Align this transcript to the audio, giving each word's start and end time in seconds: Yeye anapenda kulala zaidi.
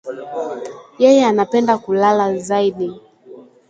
Yeye 1.03 1.25
anapenda 1.25 1.73
kulala 1.83 2.25
zaidi. 2.47 2.87